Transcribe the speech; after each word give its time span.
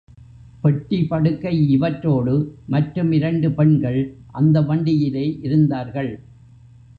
பெட்டி 0.63 1.07
படுக்கை 1.07 1.67
இவற்றோடு 1.69 2.33
மற்றும் 2.67 3.11
இரண்டு 3.11 3.51
பெண்கள் 3.51 4.01
அந்த 4.31 4.61
வண்டியிலே 4.61 5.25
இருந்தார்கள். 5.43 6.11